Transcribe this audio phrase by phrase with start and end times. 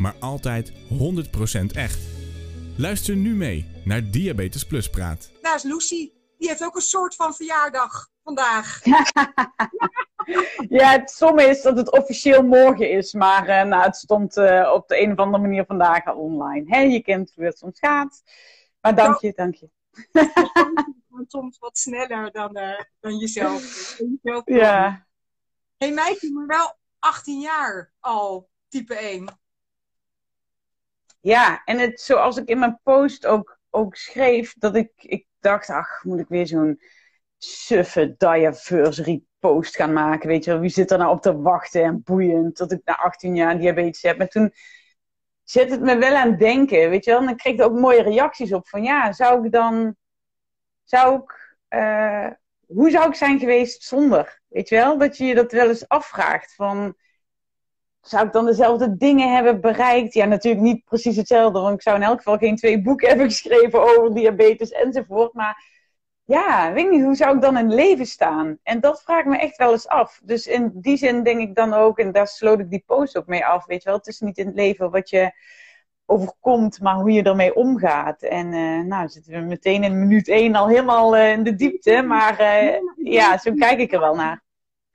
[0.00, 0.74] maar altijd 100%
[1.72, 1.98] echt.
[2.76, 5.30] Luister nu mee naar Diabetes Plus Praat.
[5.40, 6.12] Daar is Lucy.
[6.38, 8.80] Die heeft ook een soort van verjaardag vandaag.
[10.78, 14.70] ja, het somme is dat het officieel morgen is, maar uh, nou, het stond uh,
[14.74, 16.64] op de een of andere manier vandaag al online.
[16.76, 18.22] Hè, je kent hoe het soms gaat.
[18.80, 19.70] Maar dank je, dank je.
[21.26, 23.96] soms wat sneller dan, uh, dan jezelf.
[24.44, 25.06] ja.
[25.76, 29.40] hey, meisje, maar wel 18 jaar al, type 1.
[31.20, 35.70] Ja, en het, zoals ik in mijn post ook, ook schreef, dat ik, ik dacht,
[35.70, 36.80] ach, moet ik weer zo'n
[37.38, 40.28] suffe diversity post gaan maken?
[40.28, 42.96] Weet je wel, wie zit er nou op te wachten en boeiend dat ik na
[42.96, 44.18] 18 jaar diabetes heb?
[44.18, 44.52] Maar toen
[45.44, 47.20] zet het me wel aan het denken, weet je wel.
[47.20, 49.96] En dan kreeg ik ook mooie reacties op van, ja, zou ik dan,
[50.84, 52.30] zou ik, uh,
[52.66, 54.40] hoe zou ik zijn geweest zonder?
[54.48, 56.96] Weet je wel, dat je je dat wel eens afvraagt van
[58.00, 60.14] zou ik dan dezelfde dingen hebben bereikt?
[60.14, 63.26] Ja, natuurlijk niet precies hetzelfde, want ik zou in elk geval geen twee boeken hebben
[63.26, 65.32] geschreven over diabetes enzovoort.
[65.32, 65.64] Maar
[66.24, 68.58] ja, weet niet, hoe zou ik dan in leven staan?
[68.62, 70.20] En dat vraag ik me echt wel eens af.
[70.24, 73.26] Dus in die zin denk ik dan ook, en daar sloot ik die post ook
[73.26, 73.98] mee af, weet je wel.
[73.98, 75.32] Het is niet in het leven wat je
[76.06, 78.22] overkomt, maar hoe je ermee omgaat.
[78.22, 82.02] En uh, nou zitten we meteen in minuut één al helemaal uh, in de diepte.
[82.02, 84.42] Maar uh, ja, zo kijk ik er wel naar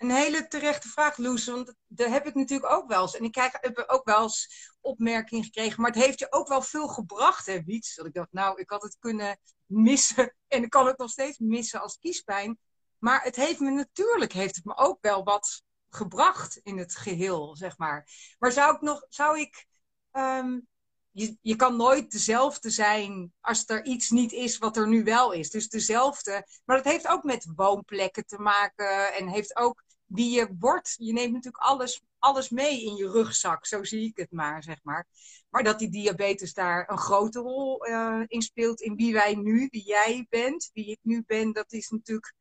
[0.05, 1.45] een hele terechte vraag, Loes.
[1.45, 3.17] Want daar heb ik natuurlijk ook wel eens.
[3.17, 5.81] En ik krijg, heb ook wel eens opmerkingen gekregen.
[5.81, 7.95] Maar het heeft je ook wel veel gebracht, hè, Wiets?
[7.95, 10.35] Dat ik dacht, nou, ik had het kunnen missen.
[10.47, 12.59] En ik kan het nog steeds missen als kiespijn.
[12.97, 17.55] Maar het heeft me natuurlijk, heeft het me ook wel wat gebracht in het geheel,
[17.55, 18.07] zeg maar.
[18.39, 19.65] Maar zou ik nog, zou ik...
[20.11, 20.67] Um,
[21.15, 25.31] je, je kan nooit dezelfde zijn als er iets niet is wat er nu wel
[25.31, 25.49] is.
[25.49, 26.47] Dus dezelfde.
[26.65, 29.13] Maar dat heeft ook met woonplekken te maken.
[29.13, 30.95] En heeft ook wie je wordt.
[30.97, 33.65] Je neemt natuurlijk alles, alles mee in je rugzak.
[33.65, 35.07] Zo zie ik het maar, zeg maar.
[35.49, 38.81] Maar dat die diabetes daar een grote rol uh, in speelt.
[38.81, 41.53] In wie wij nu, wie jij bent, wie ik nu ben.
[41.53, 42.33] Dat is natuurlijk.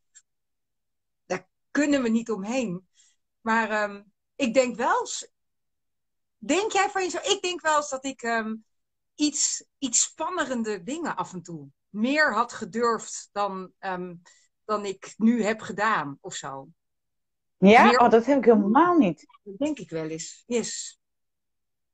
[1.26, 2.88] Daar kunnen we niet omheen.
[3.40, 5.06] Maar um, ik denk wel
[6.46, 7.26] Denk jij van jezelf?
[7.26, 8.64] Ik denk wel eens dat ik um,
[9.14, 14.22] iets, iets spannende dingen af en toe meer had gedurfd dan, um,
[14.64, 16.68] dan ik nu heb gedaan of zo.
[17.70, 17.84] Ja?
[17.84, 17.98] Meer...
[17.98, 19.26] Oh, dat heb ik helemaal niet.
[19.42, 20.44] Dat denk ik wel eens.
[20.46, 20.98] Yes.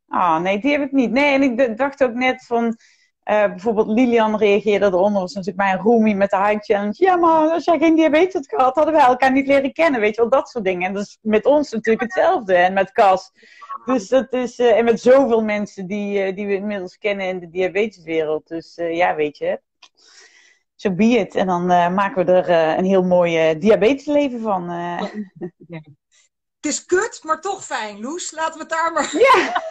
[0.08, 1.10] Ah, oh, nee, die heb ik niet.
[1.10, 5.78] Nee, en ik dacht ook net van uh, bijvoorbeeld Lilian reageerde eronder, was natuurlijk mijn
[5.78, 6.94] roomie met de High Challenge.
[6.96, 10.14] Ja, maar als jij geen diabetes had gehad, hadden we elkaar niet leren kennen, weet
[10.14, 10.88] je wel, dat soort dingen.
[10.88, 13.32] En dat is met ons natuurlijk hetzelfde en met Cas.
[13.84, 17.38] Dus dat is, uh, en met zoveel mensen die, uh, die we inmiddels kennen in
[17.38, 18.48] de diabeteswereld.
[18.48, 19.60] Dus ja, weet je,
[20.80, 21.34] so be it.
[21.34, 24.64] En dan maken we er een heel mooi diabetesleven van.
[25.68, 25.80] Ja.
[26.60, 28.30] Het is kut, maar toch fijn, Loes.
[28.30, 29.16] Laten we het daar maar...
[29.16, 29.62] Ja,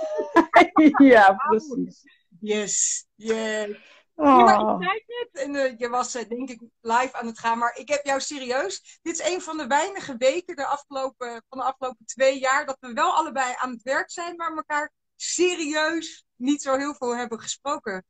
[1.14, 2.04] ja precies.
[2.40, 3.78] Yes, yes.
[4.16, 4.44] Oh.
[4.44, 7.90] maar ik zei net, en je was denk ik live aan het gaan, maar ik
[7.90, 9.00] heb jou serieus.
[9.02, 12.78] Dit is een van de weinige weken de afgelopen, van de afgelopen twee jaar dat
[12.80, 17.40] we wel allebei aan het werk zijn, maar elkaar serieus niet zo heel veel hebben
[17.40, 18.06] gesproken.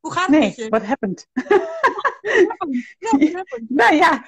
[0.00, 0.68] Hoe gaat het nee, met je?
[0.68, 1.28] wat happened?
[2.98, 4.24] ja, nou ja,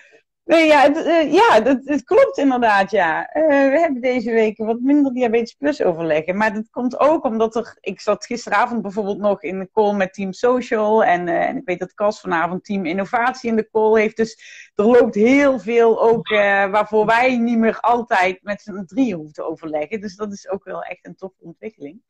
[0.51, 3.37] Nee, ja, het, uh, ja dat, het klopt inderdaad, ja.
[3.37, 6.37] Uh, we hebben deze week wat minder Diabetes Plus overleggen.
[6.37, 7.77] Maar dat komt ook omdat er...
[7.81, 11.05] Ik zat gisteravond bijvoorbeeld nog in de call met Team Social.
[11.05, 14.17] En, uh, en ik weet dat Cas vanavond Team Innovatie in de call heeft.
[14.17, 14.43] Dus
[14.75, 16.29] er loopt heel veel ook
[16.71, 20.01] waarvoor wij niet meer altijd met z'n drieën hoeven te overleggen.
[20.01, 22.03] Dus dat is ook wel echt een toffe ontwikkeling.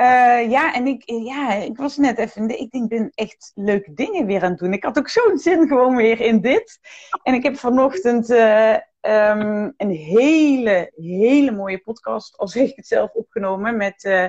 [0.00, 2.60] Uh, ja, en ik, ja, ik was net even.
[2.60, 4.72] Ik denk, ben echt leuke dingen weer aan het doen.
[4.72, 6.78] Ik had ook zo'n zin gewoon weer in dit.
[7.22, 13.12] En ik heb vanochtend uh, um, een hele, hele mooie podcast, al ik het zelf,
[13.12, 14.24] opgenomen met uh,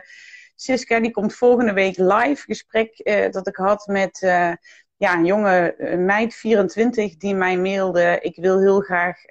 [0.56, 1.00] Siska.
[1.00, 2.44] Die komt volgende week live.
[2.46, 4.20] Gesprek dat ik had met
[4.98, 8.18] ja, een jonge meid, 24, die mij mailde.
[8.22, 9.26] Ik wil heel graag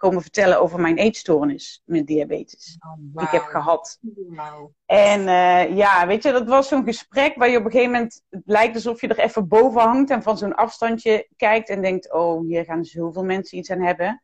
[0.00, 2.76] komen vertellen over mijn eetstoornis met diabetes.
[2.80, 3.24] Oh, wow.
[3.24, 3.98] Ik heb gehad.
[4.28, 4.70] Wow.
[4.86, 8.22] En uh, ja, weet je, dat was zo'n gesprek waar je op een gegeven moment,
[8.30, 12.12] het lijkt alsof je er even boven hangt en van zo'n afstandje kijkt en denkt,
[12.12, 14.22] oh, hier gaan zoveel mensen iets aan hebben.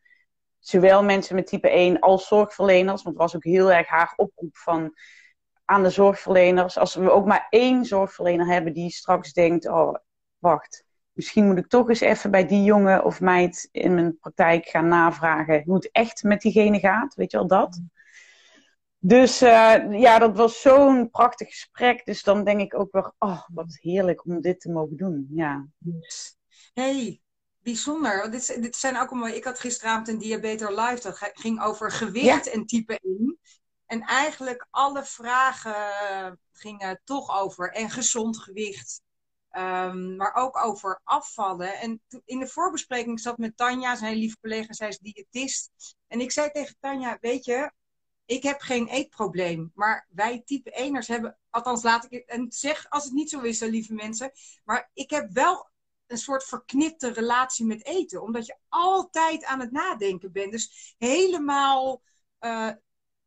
[0.59, 4.57] Zowel mensen met type 1 als zorgverleners, want het was ook heel erg haar oproep
[4.57, 4.95] van,
[5.65, 6.79] aan de zorgverleners.
[6.79, 9.95] Als we ook maar één zorgverlener hebben die straks denkt: oh,
[10.39, 10.86] wacht,
[11.17, 14.89] misschien moet ik toch eens even bij die jongen of meid in mijn praktijk gaan
[14.89, 17.15] navragen hoe het echt met diegene gaat.
[17.15, 17.81] Weet je wel dat?
[18.99, 22.05] Dus uh, ja, dat was zo'n prachtig gesprek.
[22.05, 25.27] Dus dan denk ik ook weer, oh, wat heerlijk om dit te mogen doen.
[25.31, 25.67] Ja.
[26.75, 27.21] Hey,
[27.59, 28.31] bijzonder.
[28.31, 29.29] Dit, dit zijn ook allemaal.
[29.29, 31.01] Ik had gisteravond een Diabetes Live.
[31.03, 33.39] Dat ging over gewicht en type 1.
[33.87, 35.75] En eigenlijk alle vragen
[36.53, 37.73] gingen toch over.
[37.73, 39.03] En gezond gewicht.
[39.59, 41.79] Um, maar ook over afvallen.
[41.79, 45.71] En in de voorbespreking zat met Tanja, zijn lieve collega, zij is diëtist.
[46.07, 47.73] En ik zei tegen Tanja, weet je,
[48.27, 49.73] ik heb geen eetprobleem.
[49.75, 53.41] Maar wij type 1ers hebben, althans laat ik het, en zeg als het niet zo
[53.41, 54.33] is, lieve mensen.
[54.65, 55.71] Maar ik heb wel
[56.07, 58.23] een soort verknipte relatie met eten.
[58.23, 60.53] Omdat je altijd aan het nadenken bent.
[60.53, 62.03] Dus helemaal
[62.41, 62.71] uh,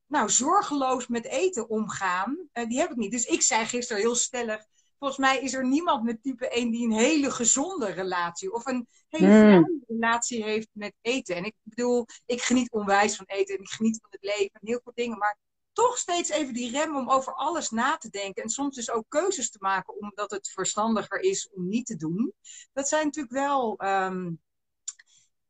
[0.07, 3.11] nou, zorgeloos met eten omgaan, uh, die heb ik niet.
[3.11, 4.65] Dus ik zei gisteren heel stellig
[4.99, 8.87] volgens mij is er niemand met type 1 die een hele gezonde relatie of een
[9.07, 9.83] hele mm.
[9.87, 11.35] relatie heeft met eten.
[11.35, 14.67] En ik bedoel, ik geniet onwijs van eten en ik geniet van het leven en
[14.67, 15.17] heel veel dingen.
[15.17, 15.37] Maar
[15.73, 18.43] toch steeds even die rem om over alles na te denken.
[18.43, 22.33] En soms dus ook keuzes te maken omdat het verstandiger is om niet te doen.
[22.73, 24.41] Dat zijn natuurlijk wel um,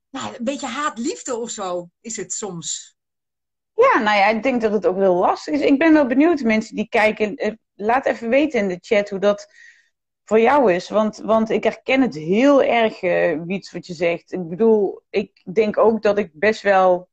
[0.10, 2.98] nou, een beetje haat-liefde of zo, is het soms.
[3.76, 5.62] Ja, nou ja, ik denk dat het ook heel lastig is.
[5.62, 7.60] Ik ben wel benieuwd, mensen die kijken.
[7.82, 9.48] Laat even weten in de chat hoe dat
[10.24, 10.90] voor jou is.
[10.90, 14.32] Want, want ik herken het heel erg, uh, wat je zegt.
[14.32, 17.10] Ik bedoel, ik denk ook dat ik best wel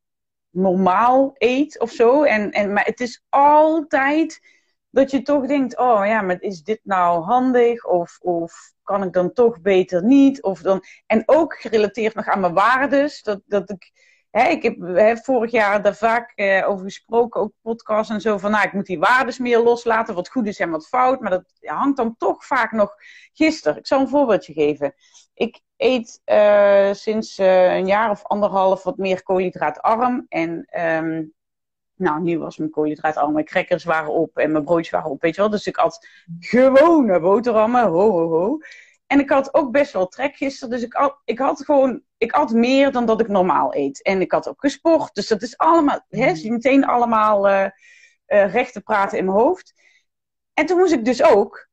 [0.49, 2.23] normaal eet of zo.
[2.23, 4.39] En, en, maar het is altijd
[4.89, 7.85] dat je toch denkt: oh ja, maar is dit nou handig?
[7.85, 10.43] Of, of kan ik dan toch beter niet?
[10.43, 13.21] Of dan, en ook gerelateerd nog aan mijn waardes.
[13.21, 13.91] Dat, dat ik
[14.31, 14.63] ik
[14.95, 18.73] heb vorig jaar daar vaak uh, over gesproken, ook podcasts en zo, van nou, ik
[18.73, 22.15] moet die waardes meer loslaten, wat goed is en wat fout, maar dat hangt dan
[22.17, 22.95] toch vaak nog
[23.33, 23.77] gisteren.
[23.77, 24.93] Ik zal een voorbeeldje geven.
[25.33, 31.35] Ik eet uh, sinds uh, een jaar of anderhalf wat meer koolhydraatarm en um,
[31.97, 35.35] nou, nu was mijn koolhydraatarm, mijn crackers waren op en mijn broodjes waren op, weet
[35.35, 35.49] je wel.
[35.49, 36.07] Dus ik had
[36.39, 38.57] gewone boterhammen, ho, ho, ho.
[39.07, 40.69] En ik had ook best wel trek gisteren.
[40.69, 44.03] Dus ik had, ik had gewoon, ik had meer dan dat ik normaal eet.
[44.03, 45.13] En ik had ook gesport.
[45.13, 46.51] Dus dat is allemaal, hè, mm.
[46.51, 47.63] meteen allemaal uh,
[48.27, 49.73] uh, recht te praten in mijn hoofd.
[50.53, 51.69] En toen moest ik dus ook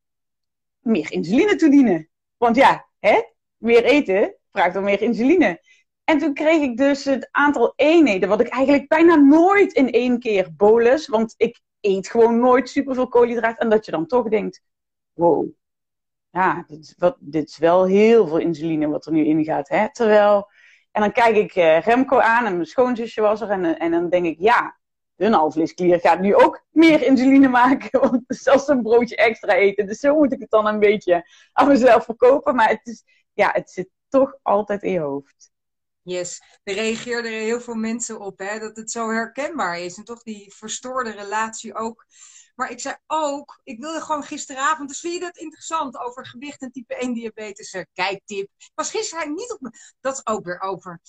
[0.79, 2.09] meer insuline toedienen.
[2.37, 3.23] Want ja, hè,
[3.57, 5.63] meer eten vraagt om meer insuline.
[6.05, 10.19] En toen kreeg ik dus het aantal eenheden, wat ik eigenlijk bijna nooit in één
[10.19, 11.09] keer bolus.
[11.09, 13.59] Want ik eet gewoon nooit superveel koolhydraten.
[13.59, 14.63] En dat je dan toch denkt,
[15.13, 15.49] wow,
[16.35, 19.69] ja, dit is, dit is wel heel veel insuline wat er nu in gaat.
[19.69, 19.93] Hè?
[19.93, 20.51] Terwijl,
[20.91, 23.51] en dan kijk ik uh, Remco aan en mijn schoonzusje was er.
[23.51, 24.79] En, en dan denk ik, ja,
[25.17, 28.01] hun alvleesklier gaat nu ook meer insuline maken.
[28.11, 29.87] Want zelfs een broodje extra eten.
[29.87, 32.55] Dus zo moet ik het dan een beetje aan mezelf verkopen.
[32.55, 33.03] Maar het, is,
[33.33, 35.53] ja, het zit toch altijd in je hoofd.
[36.03, 39.97] Yes, er reageerden heel veel mensen op hè, dat het zo herkenbaar is.
[39.97, 42.07] En toch die verstoorde relatie ook
[42.55, 46.61] maar ik zei ook, ik wilde gewoon gisteravond, dus vind je dat interessant over gewicht
[46.61, 47.75] en type 1 diabetes?
[47.75, 48.51] Uh, kijktip.
[48.75, 49.71] Was gisteren niet op me.
[50.01, 51.01] Dat is ook weer over.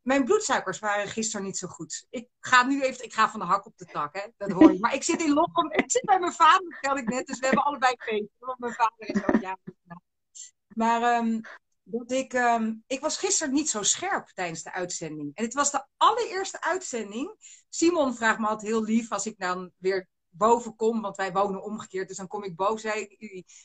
[0.00, 2.06] Mijn bloedsuikers waren gisteren niet zo goed.
[2.10, 4.22] Ik ga nu even, ik ga van de hak op de tak, hè?
[4.36, 4.78] dat hoor je.
[4.78, 7.46] Maar ik zit in Lochem, ik zit bij mijn vader, vertelde ik net, dus we
[7.46, 8.28] hebben allebei feest.
[8.38, 9.58] Want mijn vader is ook ja.
[10.74, 11.40] Maar um,
[11.82, 15.30] dat ik, um, ik was gisteren niet zo scherp tijdens de uitzending.
[15.34, 17.34] En het was de allereerste uitzending.
[17.68, 21.62] Simon vraagt me altijd heel lief als ik dan weer boven kom, want wij wonen
[21.62, 22.80] omgekeerd, dus dan kom ik boven.
[22.80, 23.06] Zei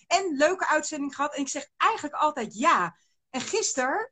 [0.07, 1.35] En leuke uitzending gehad.
[1.35, 2.97] En ik zeg eigenlijk altijd ja.
[3.29, 4.11] En gisteren,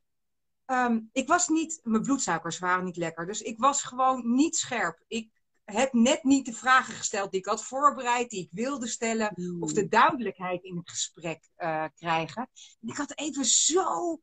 [0.65, 3.25] um, ik was niet, mijn bloedsuikers waren niet lekker.
[3.25, 5.03] Dus ik was gewoon niet scherp.
[5.07, 5.29] Ik
[5.63, 9.73] heb net niet de vragen gesteld die ik had voorbereid, die ik wilde stellen, of
[9.73, 12.49] de duidelijkheid in het gesprek uh, krijgen.
[12.81, 14.19] En ik had even zo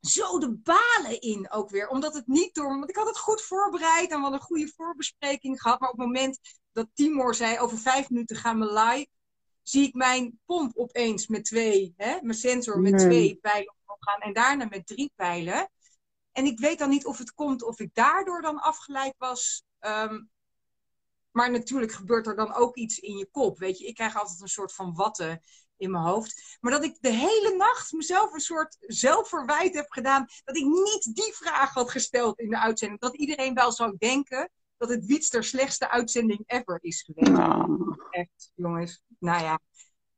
[0.00, 1.88] zo de balen in ook weer.
[1.88, 2.78] Omdat het niet door.
[2.78, 5.80] Want ik had het goed voorbereid en we hadden een goede voorbespreking gehad.
[5.80, 6.38] Maar op het moment
[6.78, 9.08] dat Timor zei: over vijf minuten gaan we live.
[9.62, 14.32] Zie ik mijn pomp opeens met twee, hè, mijn sensor met twee pijlen gaan en
[14.32, 15.70] daarna met drie pijlen.
[16.32, 19.64] En ik weet dan niet of het komt of ik daardoor dan afgeleid was.
[19.80, 20.30] Um,
[21.30, 23.58] maar natuurlijk gebeurt er dan ook iets in je kop.
[23.58, 25.40] Weet je, ik krijg altijd een soort van watten
[25.76, 26.58] in mijn hoofd.
[26.60, 30.26] Maar dat ik de hele nacht mezelf een soort zelfverwijt heb gedaan.
[30.44, 33.00] Dat ik niet die vraag had gesteld in de uitzending.
[33.00, 37.30] Dat iedereen wel zou denken dat het Wietster slechtste uitzending ever is geweest.
[37.30, 37.96] Nou.
[38.10, 39.02] Echt, jongens.
[39.18, 39.60] Nou ja.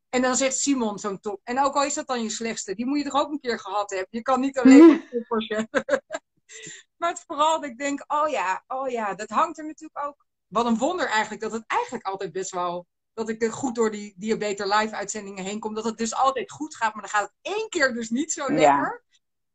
[0.09, 1.41] En dan zegt Simon zo'n top.
[1.45, 3.59] En ook al is dat dan je slechtste, die moet je toch ook een keer
[3.59, 4.09] gehad hebben.
[4.11, 5.85] Je kan niet alleen toppers hebben.
[6.99, 10.27] maar het vooral dat ik denk, oh ja, oh ja, dat hangt er natuurlijk ook.
[10.47, 13.91] Wat een wonder eigenlijk, dat het eigenlijk altijd best wel dat ik er goed door
[13.91, 15.75] die Diabetes Live uitzendingen heen kom.
[15.75, 18.53] Dat het dus altijd goed gaat, maar dan gaat het één keer dus niet zo
[18.53, 19.05] lekker.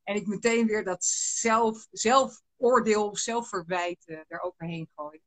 [0.03, 1.87] En ik meteen weer dat zelf,
[2.57, 5.21] zelfoordeel, zelfverwijt uh, er overheen gooi.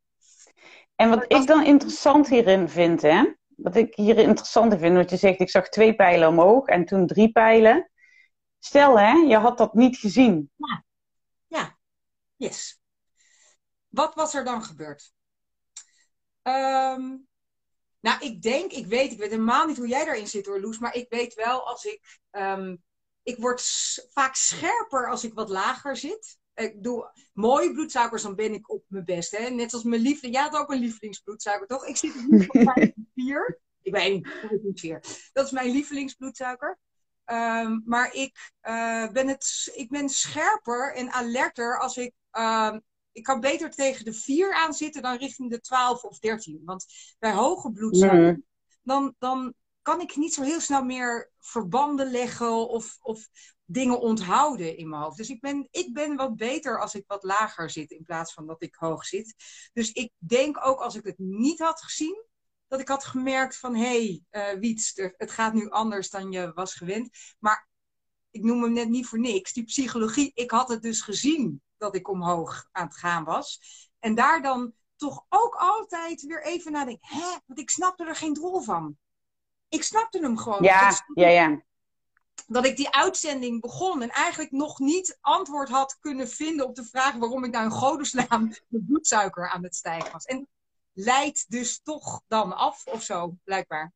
[0.97, 3.32] En wat ik dan interessant hierin vind, hè?
[3.56, 7.06] Wat ik hier interessant vind, wat je zegt, ik zag twee pijlen omhoog en toen
[7.06, 7.90] drie pijlen.
[8.58, 10.50] Stel hè, je had dat niet gezien.
[10.56, 10.85] Ja,
[11.47, 11.78] ja.
[12.37, 12.80] yes.
[13.88, 15.12] Wat was er dan gebeurd?
[16.42, 17.28] Um,
[18.00, 20.78] nou, ik denk, ik weet, ik weet helemaal niet hoe jij daarin zit hoor, Loes,
[20.78, 22.82] maar ik weet wel als ik, um,
[23.23, 23.62] ik word
[24.12, 26.38] vaak scherper als ik wat lager zit.
[26.59, 29.37] Ik doe mooie bloedsuikers, dan ben ik op mijn best.
[29.37, 29.50] Hè?
[29.50, 30.31] Net als mijn liefde.
[30.31, 31.87] Jij had ook een lievelingsbloedsuiker, toch?
[31.87, 32.15] Ik zit
[32.49, 33.61] op 4.
[33.83, 33.93] Ik
[34.62, 35.03] niet, 4.
[35.33, 36.79] Dat is mijn lievelingsbloedsuiker.
[37.27, 42.83] Um, maar ik, uh, ben het, ik ben scherper en alerter als ik um,
[43.19, 46.62] ik kan beter tegen de 4 aan zitten dan richting de 12 of 13.
[46.65, 46.87] Want
[47.19, 48.43] bij hoge bloedsuiker,
[48.83, 53.29] dan, dan kan ik niet zo heel snel meer verbanden leggen of, of
[53.70, 55.16] dingen onthouden in mijn hoofd.
[55.16, 58.46] Dus ik ben, ik ben wat beter als ik wat lager zit in plaats van
[58.46, 59.34] dat ik hoog zit.
[59.72, 62.25] Dus ik denk ook als ik het niet had gezien,
[62.66, 66.52] dat ik had gemerkt van hé, hey, uh, Wiets, het gaat nu anders dan je
[66.52, 67.10] was gewend.
[67.38, 67.68] Maar
[68.30, 69.52] ik noem hem net niet voor niks.
[69.52, 73.60] Die psychologie, ik had het dus gezien dat ik omhoog aan het gaan was.
[73.98, 78.16] En daar dan toch ook altijd weer even naar denk, hè, want ik snapte er
[78.16, 78.96] geen drol van.
[79.68, 80.62] Ik snapte hem gewoon.
[80.62, 81.66] Ja, ja, ja.
[82.47, 86.85] Dat ik die uitzending begon en eigenlijk nog niet antwoord had kunnen vinden op de
[86.85, 90.25] vraag waarom ik nou in godesnaam de bloedsuiker aan het stijgen was.
[90.25, 90.49] En
[90.92, 93.92] leidt dus toch dan af of zo, blijkbaar.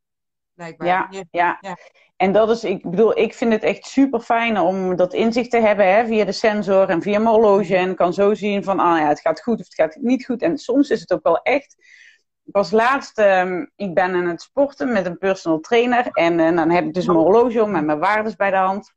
[0.54, 0.86] blijkbaar.
[0.86, 1.76] Ja, ja, ja.
[2.16, 5.60] En dat is, ik bedoel, ik vind het echt super fijn om dat inzicht te
[5.60, 7.76] hebben hè, via de sensor en via mijn horloge.
[7.76, 10.42] En kan zo zien van, ah ja, het gaat goed of het gaat niet goed.
[10.42, 11.76] En soms is het ook wel echt.
[12.44, 16.06] Ik was laatst, um, ik ben aan het sporten met een personal trainer.
[16.06, 18.92] En uh, dan heb ik dus mijn horloge om met mijn waardes bij de hand.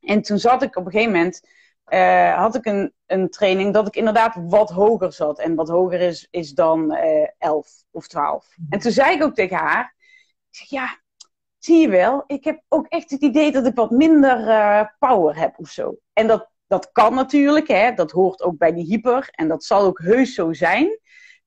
[0.00, 1.48] En toen zat ik op een gegeven moment,
[1.88, 5.38] uh, had ik een, een training dat ik inderdaad wat hoger zat.
[5.38, 8.46] En wat hoger is, is dan uh, 11 of 12.
[8.68, 9.94] En toen zei ik ook tegen haar,
[10.50, 11.00] ik zeg, ja,
[11.58, 15.58] zie je wel, ik heb ook echt het idee dat ik wat minder power heb
[15.58, 15.98] of zo.
[16.12, 19.82] En dat, dat kan natuurlijk, hè, dat hoort ook bij die hyper en dat zal
[19.82, 20.98] ook heus zo zijn.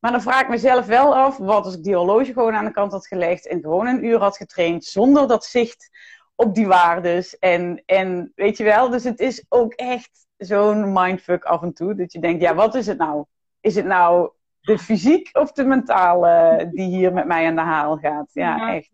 [0.03, 2.71] Maar dan vraag ik mezelf wel af, wat als ik die horloge gewoon aan de
[2.71, 5.89] kant had gelegd en gewoon een uur had getraind zonder dat zicht
[6.35, 7.37] op die waardes.
[7.39, 11.95] En, en weet je wel, dus het is ook echt zo'n mindfuck af en toe.
[11.95, 13.25] Dat je denkt, ja, wat is het nou?
[13.59, 14.31] Is het nou
[14.61, 18.29] de fysiek of de mentale die hier met mij aan de haal gaat?
[18.33, 18.91] Ja, echt.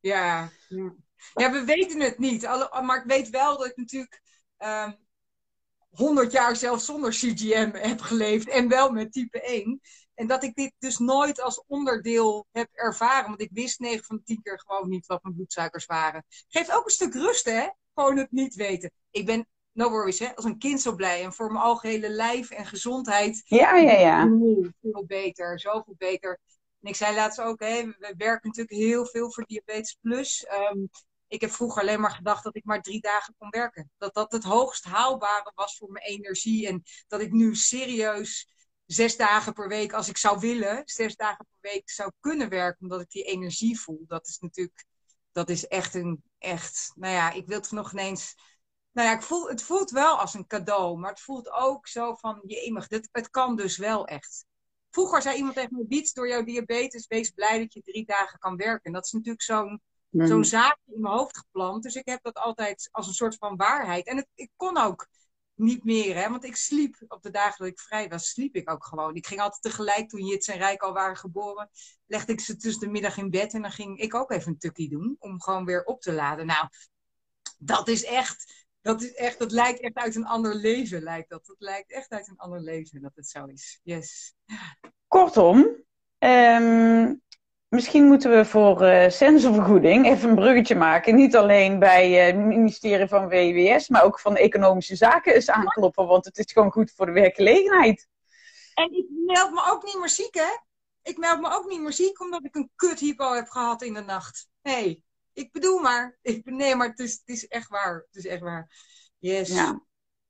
[0.00, 0.48] Ja,
[1.34, 2.42] ja, we weten het niet.
[2.82, 4.22] Maar ik weet wel dat ik natuurlijk
[4.58, 4.92] um, ehm,
[5.90, 8.48] 100 jaar zelfs zonder CGM heb geleefd.
[8.48, 9.80] En wel met type 1.
[10.16, 13.28] En dat ik dit dus nooit als onderdeel heb ervaren.
[13.28, 16.24] Want ik wist 9 van de 10 keer gewoon niet wat mijn bloedsuikers waren.
[16.48, 17.68] Geeft ook een stuk rust, hè?
[17.94, 18.90] Gewoon het niet weten.
[19.10, 20.36] Ik ben, no worries, hè?
[20.36, 21.24] Als een kind zo blij.
[21.24, 23.42] En voor mijn algehele lijf en gezondheid.
[23.44, 24.28] Ja, ja, ja.
[24.82, 26.40] Veel beter, zoveel beter.
[26.80, 30.46] En ik zei laatst ook, hè, we werken natuurlijk heel veel voor Diabetes Plus.
[30.72, 30.90] Um,
[31.28, 33.90] ik heb vroeger alleen maar gedacht dat ik maar drie dagen kon werken.
[33.98, 36.66] Dat dat het hoogst haalbare was voor mijn energie.
[36.66, 38.48] En dat ik nu serieus
[38.86, 42.82] zes dagen per week, als ik zou willen, zes dagen per week zou kunnen werken.
[42.82, 44.04] Omdat ik die energie voel.
[44.06, 44.84] Dat is natuurlijk,
[45.32, 48.34] dat is echt een, echt, nou ja, ik wil het nog ineens...
[48.92, 50.98] Nou ja, ik voel, het voelt wel als een cadeau.
[50.98, 54.44] Maar het voelt ook zo van, je het, het kan dus wel echt.
[54.90, 58.38] Vroeger zei iemand tegen me, Biets, door jouw diabetes, wees blij dat je drie dagen
[58.38, 58.84] kan werken.
[58.84, 60.26] En dat is natuurlijk zo'n mm.
[60.26, 61.82] zo'n zaak in mijn hoofd geplant.
[61.82, 64.06] Dus ik heb dat altijd als een soort van waarheid.
[64.06, 65.06] En het, ik kon ook
[65.56, 68.70] niet meer, hè, want ik sliep op de dagen dat ik vrij was, sliep ik
[68.70, 69.14] ook gewoon.
[69.14, 71.70] Ik ging altijd tegelijk, toen Jits en Rijk al waren geboren,
[72.06, 74.58] legde ik ze tussen de middag in bed en dan ging ik ook even een
[74.58, 76.46] tukkie doen, om gewoon weer op te laden.
[76.46, 76.68] Nou,
[77.58, 81.46] dat is echt dat is echt, dat lijkt echt uit een ander leven, lijkt dat.
[81.46, 83.80] Dat lijkt echt uit een ander leven dat het zo is.
[83.82, 84.34] Yes.
[85.06, 85.56] Kortom,
[86.18, 87.22] um,
[87.76, 91.14] misschien moeten we voor uh, sensorvergoeding even een bruggetje maken.
[91.14, 96.06] Niet alleen bij uh, het ministerie van WWS, maar ook van Economische Zaken eens aankloppen.
[96.06, 98.08] Want het is gewoon goed voor de werkgelegenheid.
[98.74, 100.56] En ik meld me ook niet meer ziek, hè?
[101.02, 103.94] Ik meld me ook niet meer ziek omdat ik een kut hypo heb gehad in
[103.94, 104.48] de nacht.
[104.62, 105.02] hey,
[105.32, 106.18] ik bedoel maar.
[106.22, 107.94] Ik, nee, maar het is, het is echt waar.
[107.94, 108.70] Het is echt waar.
[109.18, 109.48] Yes.
[109.48, 109.80] Ja.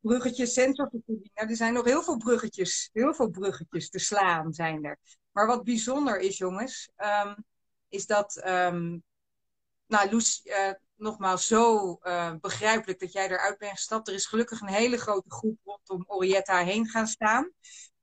[0.06, 1.30] Bruggetjes, sensorvergoeding.
[1.34, 2.90] Nou, er zijn nog heel veel bruggetjes.
[2.92, 4.98] Heel veel bruggetjes te slaan zijn er.
[5.32, 7.44] Maar wat bijzonder is, jongens, um,
[7.88, 8.42] is dat...
[8.46, 9.02] Um,
[9.86, 14.08] nou, Loes, uh, nogmaals, zo uh, begrijpelijk dat jij eruit bent gestapt.
[14.08, 17.52] Er is gelukkig een hele grote groep rondom Orietta heen gaan staan.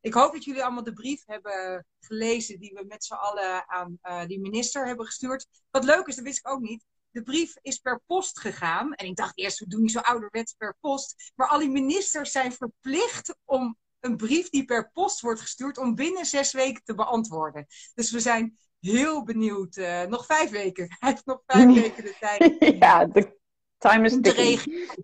[0.01, 3.98] Ik hoop dat jullie allemaal de brief hebben gelezen die we met z'n allen aan
[4.03, 5.48] uh, die minister hebben gestuurd.
[5.72, 6.86] Wat leuk is, dat wist ik ook niet.
[7.13, 8.93] De brief is per post gegaan.
[8.93, 11.32] En ik dacht eerst, we doen niet zo ouderwets per post.
[11.36, 15.96] Maar al die ministers zijn verplicht om een brief die per post wordt gestuurd, om
[15.96, 17.65] binnen zes weken te beantwoorden.
[17.93, 19.77] Dus we zijn heel benieuwd.
[19.77, 20.88] Uh, nog vijf weken.
[21.00, 22.55] Hij heeft nog vijf weken de tijd.
[22.84, 23.39] ja, de
[23.77, 24.96] time is reageren.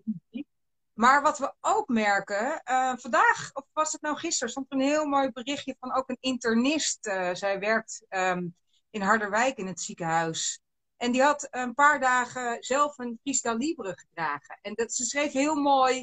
[0.92, 5.04] Maar wat we ook merken, uh, vandaag, of was het nou gisteren, stond een heel
[5.04, 7.06] mooi berichtje van ook een internist.
[7.06, 8.54] Uh, zij werkt um,
[8.90, 10.60] in Harderwijk in het ziekenhuis.
[11.00, 14.58] En die had een paar dagen zelf een Cristal Libre gedragen.
[14.62, 15.98] En dat, ze schreef heel mooi.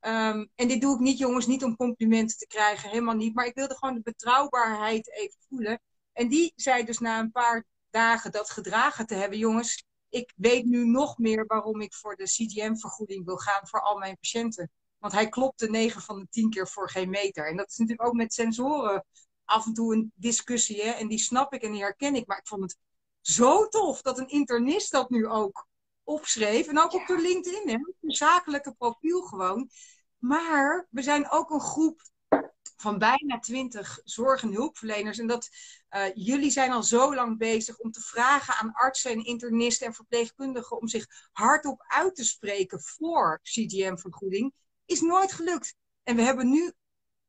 [0.00, 3.34] Um, en dit doe ik niet, jongens, niet om complimenten te krijgen, helemaal niet.
[3.34, 5.80] Maar ik wilde gewoon de betrouwbaarheid even voelen.
[6.12, 10.64] En die zei dus na een paar dagen dat gedragen te hebben, jongens, ik weet
[10.64, 14.70] nu nog meer waarom ik voor de CGM-vergoeding wil gaan voor al mijn patiënten.
[14.98, 17.48] Want hij klopte 9 van de 10 keer voor geen meter.
[17.48, 19.04] En dat is natuurlijk ook met sensoren
[19.44, 20.82] af en toe een discussie.
[20.82, 20.90] Hè?
[20.90, 22.26] En die snap ik en die herken ik.
[22.26, 22.76] Maar ik vond het
[23.22, 25.68] zo tof dat een internist dat nu ook
[26.04, 26.66] opschreef.
[26.66, 27.74] En ook op de LinkedIn, hè?
[27.74, 29.70] een zakelijke profiel gewoon.
[30.18, 32.00] Maar we zijn ook een groep
[32.76, 35.18] van bijna twintig zorg- en hulpverleners.
[35.18, 35.48] En dat
[35.90, 39.94] uh, jullie zijn al zo lang bezig om te vragen aan artsen en internisten en
[39.94, 45.74] verpleegkundigen om zich hardop uit te spreken voor CGM-vergoeding, is nooit gelukt.
[46.02, 46.72] En we hebben nu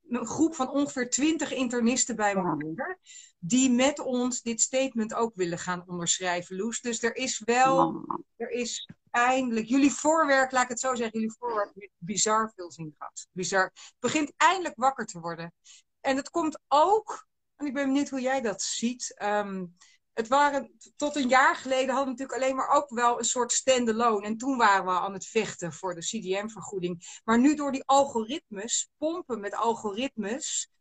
[0.10, 3.00] een groep van ongeveer twintig internisten bij elkaar,
[3.46, 6.82] die met ons dit statement ook willen gaan onderschrijven, Loes.
[6.82, 11.36] Dus er is wel, er is eindelijk, jullie voorwerk, laat ik het zo zeggen, jullie
[11.40, 13.28] voorwerk heeft bizar veel zin gehad.
[13.32, 13.64] Bizar.
[13.64, 15.54] Het begint eindelijk wakker te worden.
[16.02, 19.16] En het komt ook, en ik ben benieuwd hoe jij dat ziet.
[19.24, 19.76] Um,
[20.14, 23.52] het waren, tot een jaar geleden hadden we natuurlijk alleen maar ook wel een soort
[23.52, 24.26] standalone.
[24.26, 27.20] En toen waren we aan het vechten voor de CDM-vergoeding.
[27.24, 30.72] Maar nu door die algoritmes, pompen met algoritmes,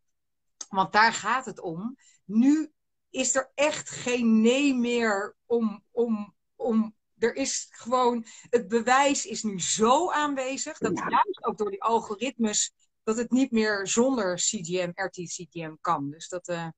[0.68, 1.96] want daar gaat het om.
[2.32, 2.72] Nu
[3.10, 9.42] is er echt geen nee meer om, om, om er is gewoon, het bewijs is
[9.42, 11.08] nu zo aanwezig, dat ja.
[11.08, 16.10] juist ook door die algoritmes, dat het niet meer zonder CGM, RT-CGM kan.
[16.10, 16.68] Dus dat uh,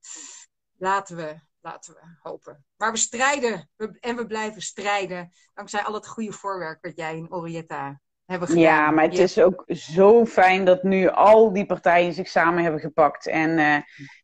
[0.77, 2.65] laten, we, laten we hopen.
[2.75, 7.17] Maar we strijden we, en we blijven strijden, dankzij al het goede voorwerk wat jij
[7.17, 8.63] in Orietta hebben gedaan.
[8.63, 9.23] Ja, maar het ja.
[9.23, 13.27] is ook zo fijn dat nu al die partijen zich samen hebben gepakt.
[13.27, 13.77] En uh,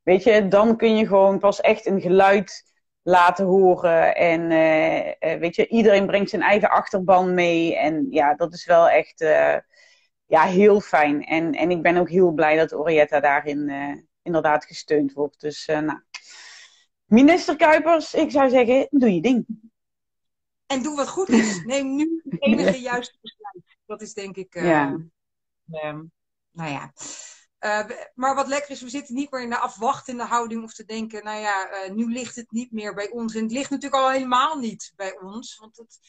[0.03, 2.63] weet je, dan kun je gewoon pas echt een geluid
[3.01, 4.15] laten horen.
[4.15, 7.77] En uh, weet je, iedereen brengt zijn eigen achterban mee.
[7.77, 9.55] En ja, dat is wel echt uh,
[10.25, 11.23] ja, heel fijn.
[11.23, 15.41] En, en ik ben ook heel blij dat Orietta daarin uh, inderdaad gesteund wordt.
[15.41, 16.01] Dus nou,
[17.05, 19.45] minister Kuipers, ik zou zeggen, doe je ding.
[20.65, 21.61] En doe wat goed is.
[21.65, 23.17] Neem nu het enige juiste.
[23.91, 24.97] Dat is denk ik, ja.
[25.65, 26.09] nou
[26.51, 26.93] ja.
[27.59, 30.85] Uh, maar wat lekker is, we zitten niet meer in de afwachtende houding of te
[30.85, 33.35] denken, nou ja, uh, nu ligt het niet meer bij ons.
[33.35, 35.57] En het ligt natuurlijk al helemaal niet bij ons.
[35.57, 35.99] Want het,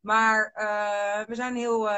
[0.00, 1.88] maar uh, we zijn heel,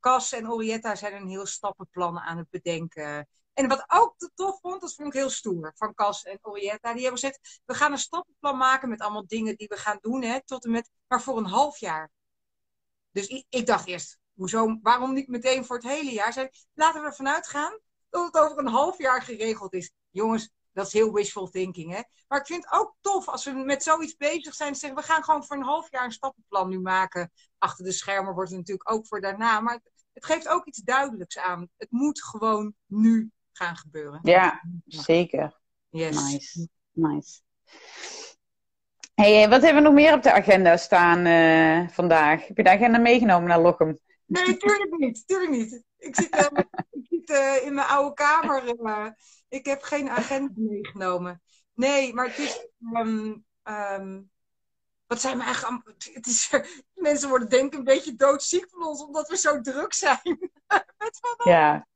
[0.00, 3.28] Cas en Orietta zijn een heel stappenplan aan het bedenken.
[3.52, 6.92] En wat ook te tof vond, dat vond ik heel stoer van Cas en Orietta.
[6.92, 10.22] Die hebben gezegd, we gaan een stappenplan maken met allemaal dingen die we gaan doen,
[10.22, 12.10] hè, tot en met, maar voor een half jaar.
[13.10, 16.32] Dus ik, ik dacht eerst, hoezo, waarom niet meteen voor het hele jaar?
[16.32, 17.78] Zei, laten we ervan uitgaan
[18.10, 19.92] dat het over een half jaar geregeld is.
[20.10, 22.00] Jongens, dat is heel wishful thinking, hè?
[22.28, 24.74] Maar ik vind het ook tof als we met zoiets bezig zijn.
[24.74, 27.32] Zeggen, we gaan gewoon voor een half jaar een stappenplan nu maken.
[27.58, 29.60] Achter de schermen wordt het natuurlijk ook voor daarna.
[29.60, 29.80] Maar
[30.12, 31.68] het geeft ook iets duidelijks aan.
[31.76, 34.20] Het moet gewoon nu gaan gebeuren.
[34.22, 35.60] Ja, zeker.
[35.88, 36.32] Yes.
[36.32, 36.68] Nice.
[36.90, 37.40] Nice.
[39.14, 42.46] Hey, wat hebben we nog meer op de agenda staan uh, vandaag?
[42.46, 43.98] Heb je de agenda meegenomen naar Lochem?
[44.26, 45.26] Nee, tuurlijk niet.
[45.26, 45.82] Tuurlijk niet.
[45.98, 46.46] Ik zit, uh,
[46.90, 48.74] ik zit uh, in mijn oude kamer.
[48.80, 49.06] Uh,
[49.48, 51.42] ik heb geen agenda meegenomen.
[51.74, 52.68] Nee, maar het is.
[52.92, 54.30] Um, um,
[55.06, 56.10] wat zijn we eigenlijk.
[56.12, 56.50] Het is,
[56.94, 60.50] mensen worden denk ik een beetje doodziek van ons, omdat we zo druk zijn.
[61.44, 61.86] ja.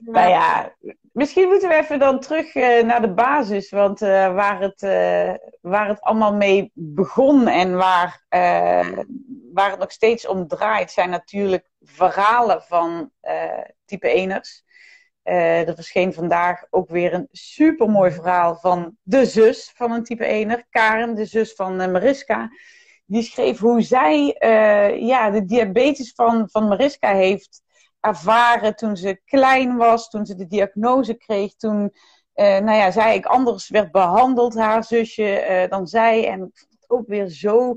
[0.00, 0.74] Nou ja,
[1.12, 3.70] misschien moeten we even dan terug uh, naar de basis.
[3.70, 8.24] Want uh, waar, het, uh, waar het allemaal mee begon en waar,
[9.52, 13.10] waar het nog steeds om draait, zijn natuurlijk verhalen van
[13.84, 14.72] type 1ers.
[15.22, 20.68] er verscheen vandaag ook weer een supermooi verhaal van de zus van een type 1er,
[20.70, 22.50] Karen, de zus van Mariska.
[23.06, 24.36] Die schreef hoe zij
[25.00, 27.63] ja, de diabetes van, van Mariska heeft
[28.04, 31.82] ervaren toen ze klein was, toen ze de diagnose kreeg, toen
[32.34, 36.28] uh, nou ja, zij ik anders werd behandeld, haar zusje, uh, dan zij.
[36.28, 36.52] En
[36.86, 37.74] ook weer zo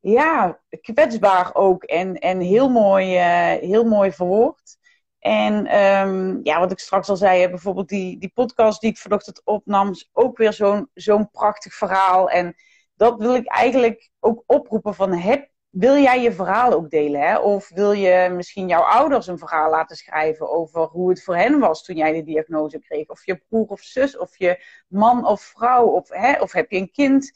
[0.00, 4.76] ja, kwetsbaar ook en, en heel, mooi, uh, heel mooi verwoord.
[5.18, 9.44] En ehm, ja, wat ik straks al zei, bijvoorbeeld die, die podcast die ik vanochtend
[9.44, 12.30] opnam, ook weer zo'n zo'n prachtig verhaal.
[12.30, 12.54] En
[12.94, 17.20] dat wil ik eigenlijk ook oproepen van, heb, wil jij je verhaal ook delen?
[17.20, 17.38] Hè?
[17.38, 21.58] Of wil je misschien jouw ouders een verhaal laten schrijven over hoe het voor hen
[21.58, 23.08] was toen jij de diagnose kreeg?
[23.08, 26.40] Of je broer of zus, of je man of vrouw, of, hè?
[26.40, 27.32] of heb je een kind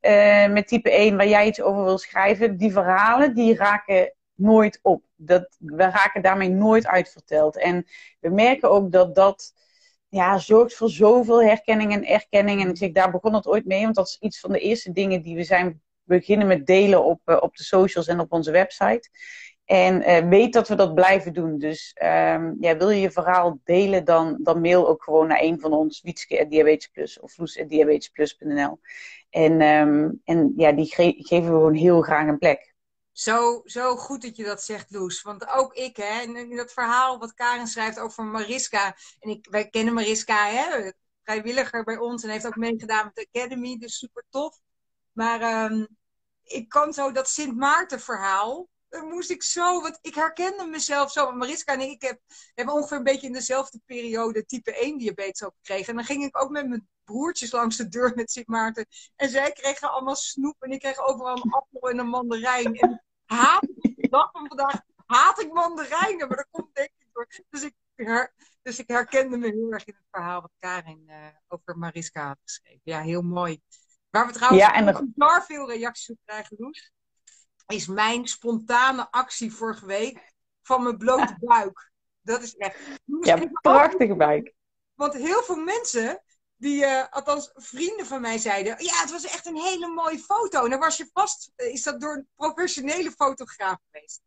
[0.00, 2.56] uh, met type 1 waar jij iets over wil schrijven?
[2.56, 5.02] Die verhalen, die raken nooit op.
[5.16, 7.58] Dat, we raken daarmee nooit uitverteld.
[7.58, 7.86] En
[8.20, 9.52] we merken ook dat dat
[10.08, 12.62] ja, zorgt voor zoveel herkenning en erkenning.
[12.62, 14.92] En ik zeg, daar begon het ooit mee, want dat is iets van de eerste
[14.92, 18.50] dingen die we zijn beginnen met delen op, uh, op de socials en op onze
[18.50, 19.08] website.
[19.64, 21.58] En uh, weet dat we dat blijven doen.
[21.58, 25.60] Dus um, ja, wil je je verhaal delen, dan, dan mail ook gewoon naar een
[25.60, 28.80] van ons, Wietske Diabetes Plus of Loes.diabetesplus.nl.
[29.30, 32.74] En, um, en ja, die ge geven we gewoon heel graag een plek.
[33.12, 35.22] Zo, zo goed dat je dat zegt, Loes.
[35.22, 38.96] Want ook ik, hè, in dat verhaal wat Karen schrijft over Mariska.
[39.20, 40.90] En ik, wij kennen Mariska, hè,
[41.22, 42.22] vrijwilliger bij ons.
[42.22, 44.60] En heeft ook meegedaan met de Academy, dus super tof.
[45.14, 45.88] Maar um,
[46.42, 48.68] ik kan zo dat Sint Maarten verhaal.
[48.88, 51.32] Daar moest ik zo, want ik herkende mezelf zo.
[51.32, 52.20] Mariska en ik heb,
[52.54, 55.88] hebben ongeveer een beetje in dezelfde periode type 1 diabetes ook gekregen.
[55.88, 58.86] En dan ging ik ook met mijn broertjes langs de deur met Sint Maarten.
[59.16, 62.74] En zij kregen allemaal snoep en ik kreeg overal een appel en een mandarijn.
[62.74, 67.28] En haat, de dag van vandaag haat ik mandarijnen, maar dat komt denk ik door.
[67.50, 67.74] Dus ik,
[68.62, 72.38] dus ik herkende me heel erg in het verhaal wat Karin uh, over Mariska had
[72.42, 72.80] geschreven.
[72.84, 73.60] Ja, heel mooi.
[74.14, 76.92] Waar we trouwens ja, en veel reacties op krijgen, Loes,
[77.66, 81.92] is mijn spontane actie vorige week van mijn blote buik.
[82.20, 82.78] Dat is echt...
[83.20, 84.52] Ja, prachtige buik.
[84.94, 86.22] Want heel veel mensen
[86.56, 90.64] die, uh, althans vrienden van mij zeiden, ja, het was echt een hele mooie foto.
[90.64, 94.20] En dan was je vast, uh, is dat door een professionele fotograaf geweest.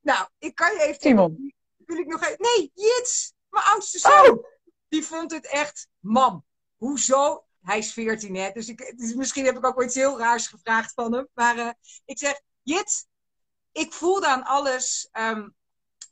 [0.00, 1.00] Nou, ik kan je even...
[1.00, 1.54] Simon.
[1.76, 2.36] Wil ik nog even...
[2.38, 4.30] Nee, Jits, mijn oudste zoon.
[4.30, 4.44] Oh.
[4.88, 6.44] Die vond het echt, mam,
[6.76, 7.44] hoezo?
[7.62, 10.92] Hij is 14, hè, dus, ik, dus misschien heb ik ook iets heel raars gevraagd
[10.94, 11.28] van hem.
[11.34, 11.70] Maar uh,
[12.04, 13.06] ik zeg, Jits,
[13.72, 15.08] ik voelde aan alles...
[15.12, 15.54] Um,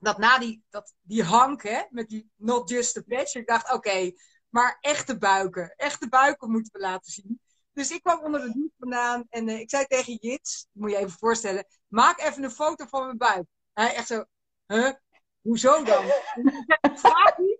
[0.00, 3.64] dat na die, dat, die hank, hè, met die not just a patch, ik dacht,
[3.64, 4.16] oké, okay,
[4.48, 5.74] maar echte buiken.
[5.76, 7.40] Echte buiken moeten we laten zien.
[7.72, 10.96] Dus ik kwam onder de douche vandaan en uh, ik zei tegen Jits, moet je
[10.96, 13.46] even voorstellen, maak even een foto van mijn buik.
[13.72, 14.24] Hij echt zo,
[14.66, 14.92] huh?
[15.40, 16.04] Hoezo dan?
[17.36, 17.59] Niet.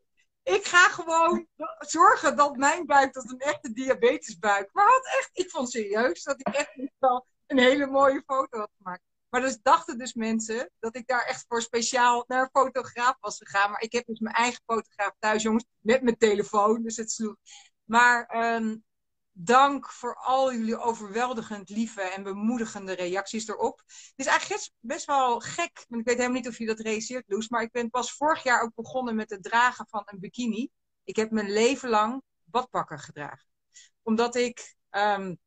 [0.51, 1.47] Ik ga gewoon
[1.79, 4.69] zorgen dat mijn buik, dat een echte diabetesbuik.
[4.73, 8.71] Maar had echt, ik vond serieus dat ik echt wel een hele mooie foto had
[8.77, 9.03] gemaakt.
[9.29, 13.37] Maar dus dachten dus mensen dat ik daar echt voor speciaal naar een fotograaf was
[13.37, 13.71] gegaan.
[13.71, 16.83] Maar ik heb dus mijn eigen fotograaf thuis, jongens, met mijn telefoon.
[16.83, 17.37] Dus het sloeg.
[17.85, 18.85] Maar um,
[19.33, 23.79] dank voor al jullie overweldigend lieve en bemoedigende reacties erop.
[23.87, 27.25] Het is eigenlijk best wel gek, want ik weet helemaal niet of je dat realiseert,
[27.27, 27.49] Loes.
[27.49, 30.69] Maar ik ben pas vorig jaar ook begonnen met het dragen van een bikini.
[31.05, 33.47] Ik heb mijn leven lang badpakken gedragen.
[34.03, 34.77] Omdat ik...
[34.90, 35.38] Um,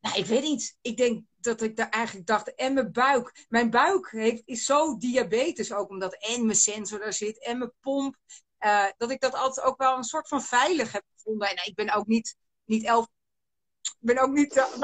[0.00, 0.76] nou, ik weet niet.
[0.80, 3.46] Ik denk dat ik daar eigenlijk dacht, en mijn buik.
[3.48, 7.72] Mijn buik heeft, is zo diabetes ook, omdat en mijn sensor daar zit en mijn
[7.80, 8.16] pomp.
[8.60, 11.48] Uh, dat ik dat altijd ook wel een soort van veilig heb gevonden.
[11.48, 13.06] En ik ben ook niet, niet elf.
[13.80, 14.76] Ik ben ook niet de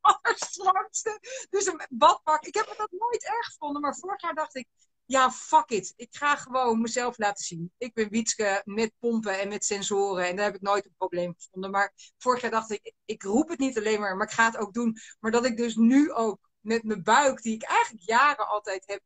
[0.00, 1.18] allerstrangste.
[1.50, 2.44] Dus een badpak.
[2.44, 3.82] Ik heb het dat nooit erg gevonden.
[3.82, 4.66] Maar vorig jaar dacht ik,
[5.04, 5.92] ja, fuck it.
[5.96, 7.72] Ik ga gewoon mezelf laten zien.
[7.78, 10.26] Ik ben Wietske met pompen en met sensoren.
[10.26, 11.70] En daar heb ik nooit een probleem gevonden.
[11.70, 14.56] Maar vorig jaar dacht ik, ik roep het niet alleen maar, maar ik ga het
[14.56, 14.96] ook doen.
[15.20, 19.02] Maar dat ik dus nu ook met mijn buik, die ik eigenlijk jaren altijd heb,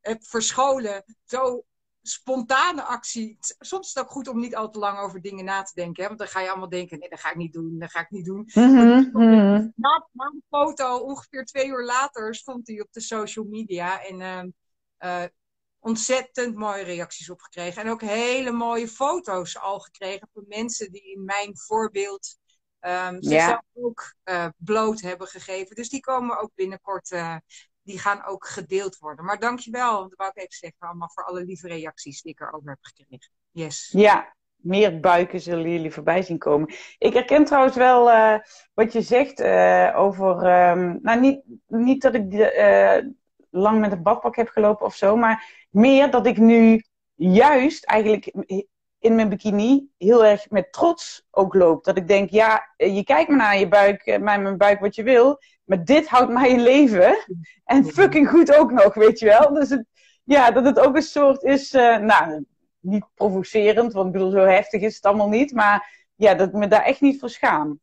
[0.00, 1.64] heb verscholen, zo
[2.08, 3.36] spontane actie.
[3.40, 6.02] Soms is het ook goed om niet al te lang over dingen na te denken.
[6.02, 6.08] Hè?
[6.08, 8.10] Want dan ga je allemaal denken, nee, dat ga ik niet doen, dat ga ik
[8.10, 8.50] niet doen.
[8.54, 8.76] Mm
[9.12, 9.72] -hmm.
[9.76, 14.02] Na, na de foto, ongeveer twee uur later, stond hij op de social media.
[14.04, 14.42] En uh,
[14.98, 15.28] uh,
[15.78, 17.82] ontzettend mooie reacties op gekregen.
[17.82, 22.38] En ook hele mooie foto's al gekregen van mensen die in mijn voorbeeld
[22.80, 23.82] um, zichzelf ja.
[23.82, 25.76] ook uh, bloot hebben gegeven.
[25.76, 27.36] Dus die komen ook binnenkort, uh,
[27.88, 29.24] die gaan ook gedeeld worden.
[29.24, 32.68] Maar dankjewel, dat wou ik even zeggen, allemaal voor alle lieve reacties die ik erover
[32.68, 33.30] heb gekregen.
[33.50, 33.88] Yes.
[33.92, 36.74] Ja, meer buiken zullen jullie voorbij zien komen.
[36.98, 38.38] Ik herken trouwens wel uh,
[38.74, 40.36] wat je zegt uh, over.
[40.70, 42.96] Um, nou, niet, niet dat ik uh,
[43.50, 46.82] lang met een badpak heb gelopen of zo, maar meer dat ik nu
[47.14, 48.32] juist eigenlijk
[48.98, 51.84] in mijn bikini heel erg met trots ook loop.
[51.84, 55.02] Dat ik denk, ja, je kijkt me naar je buik, naar mijn buik wat je
[55.02, 57.16] wil, maar dit houdt mij in leven.
[57.64, 59.52] En fucking goed ook nog, weet je wel.
[59.52, 59.82] Dus
[60.24, 62.44] ja, dat het ook een soort is, uh, nou,
[62.80, 66.54] niet provocerend, want ik bedoel, zo heftig is het allemaal niet, maar ja, dat ik
[66.54, 67.80] me daar echt niet voor schaam.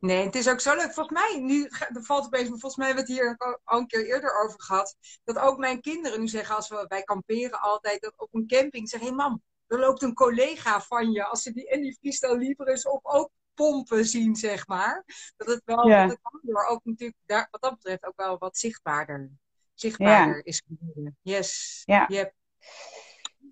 [0.00, 0.92] Nee, het is ook zo leuk.
[0.92, 1.68] Volgens mij, nu
[2.02, 4.96] valt opeens, maar volgens mij hebben we het hier al een keer eerder over gehad.
[5.24, 8.88] Dat ook mijn kinderen nu zeggen, als we, wij kamperen altijd, dat op een camping
[8.88, 9.42] zeggen: hé hey mam,
[9.74, 11.24] er loopt een collega van je.
[11.24, 15.04] Als ze die en die freestyle libres op ook pompen zien, zeg maar.
[15.36, 16.06] Dat het wel, ja.
[16.06, 19.30] dat het ook natuurlijk, daar, wat dat betreft, ook wel wat zichtbaarder,
[19.74, 21.16] zichtbaarder is geworden.
[21.22, 21.82] Yes.
[21.84, 22.04] Ja.
[22.08, 22.32] Yep.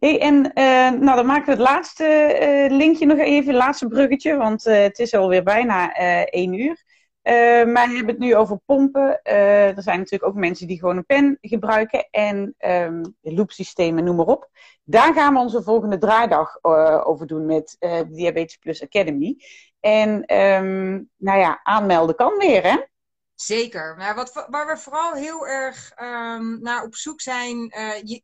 [0.00, 3.86] Hey, en uh, nou, dan maken we het laatste uh, linkje nog even, het laatste
[3.86, 6.82] bruggetje, want uh, het is alweer bijna één uur.
[7.72, 9.22] Maar we hebben het nu over pompen.
[9.22, 14.26] er zijn natuurlijk ook mensen die gewoon een pen gebruiken en um, loopsystemen, noem maar
[14.26, 14.50] op.
[14.84, 16.58] Daar gaan we onze volgende draaidag
[17.04, 17.76] over doen met
[18.08, 19.36] Diabetes Plus Academy.
[19.80, 22.76] En um, nou ja, aanmelden kan weer, hè?
[23.34, 23.96] Zeker.
[23.96, 27.74] Maar wat, waar we vooral heel erg um, naar op zoek zijn,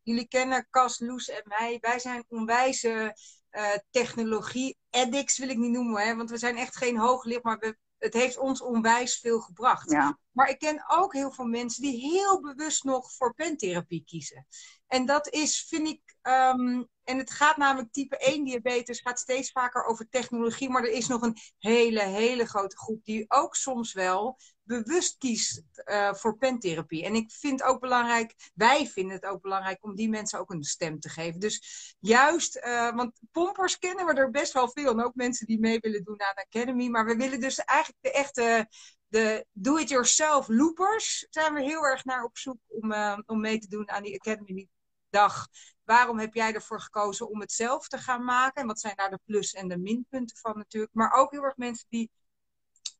[0.02, 1.78] jullie kennen Cas, Loes en mij.
[1.80, 3.16] Wij zijn onwijze
[3.52, 7.76] uh, technologie-addicts, wil ik niet noemen, hè, want we zijn echt geen hooglicht, maar we,
[7.98, 9.90] het heeft ons onwijs veel gebracht.
[9.90, 10.18] Ja.
[10.32, 14.46] Maar ik ken ook heel veel mensen die heel bewust nog voor pentherapie kiezen.
[14.86, 19.50] En dat is, vind ik, um, en het gaat namelijk type 1 diabetes, gaat steeds
[19.50, 23.92] vaker over technologie, maar er is nog een hele, hele grote groep die ook soms
[23.92, 27.04] wel bewust kiest uh, voor pentherapie.
[27.04, 30.62] En ik vind ook belangrijk, wij vinden het ook belangrijk om die mensen ook een
[30.62, 31.40] stem te geven.
[31.40, 34.90] Dus juist, uh, want pompers kennen we er best wel veel.
[34.90, 36.88] En ook mensen die mee willen doen aan de Academy.
[36.88, 38.68] Maar we willen dus eigenlijk de echte,
[39.06, 43.68] de do-it-yourself loopers, zijn we heel erg naar op zoek om, uh, om mee te
[43.68, 44.68] doen aan die Academy
[45.10, 45.46] dag.
[45.84, 48.62] Waarom heb jij ervoor gekozen om het zelf te gaan maken?
[48.62, 50.94] En wat zijn daar de plus- en de minpunten van natuurlijk?
[50.94, 52.10] Maar ook heel erg mensen die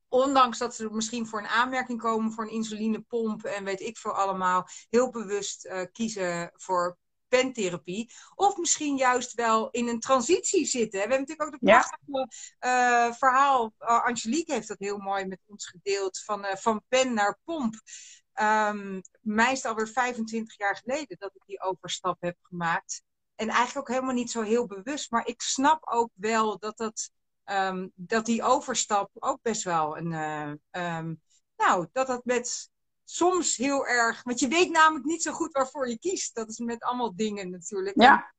[0.07, 4.13] ondanks dat ze misschien voor een aanmerking komen voor een insulinepomp en weet ik veel
[4.13, 8.13] allemaal, heel bewust uh, kiezen voor pentherapie.
[8.35, 10.91] Of misschien juist wel in een transitie zitten.
[10.91, 12.27] We hebben natuurlijk ook de prachtige
[12.59, 13.07] ja.
[13.07, 13.73] uh, verhaal.
[13.79, 16.23] Uh, Angelique heeft dat heel mooi met ons gedeeld.
[16.23, 17.75] Van, van pen naar pomp.
[18.41, 23.03] Um, mij is het alweer 25 jaar geleden dat ik die overstap heb gemaakt.
[23.35, 25.11] En eigenlijk ook helemaal niet zo heel bewust.
[25.11, 27.11] Maar ik snap ook wel dat dat
[27.45, 30.11] um, dat die overstap ook best wel een.
[30.11, 31.21] Uh, um,
[31.57, 32.69] nou, dat dat met
[33.03, 34.23] soms heel erg.
[34.23, 36.35] Want je weet namelijk niet zo goed waarvoor je kiest.
[36.35, 38.01] Dat is met allemaal dingen natuurlijk.
[38.01, 38.33] Ja.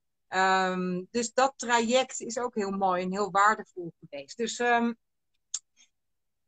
[0.71, 4.37] Um, dus dat traject is ook heel mooi en heel waardevol geweest.
[4.37, 4.97] Dus um,